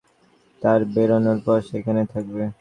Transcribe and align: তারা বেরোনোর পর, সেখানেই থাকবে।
তারা 0.61 0.85
বেরোনোর 0.95 1.39
পর, 1.45 1.59
সেখানেই 1.69 2.07
থাকবে। 2.13 2.43